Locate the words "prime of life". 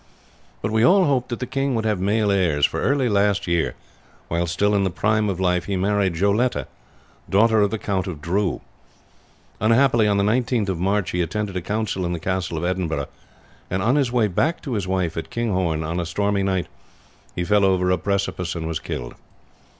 4.89-5.65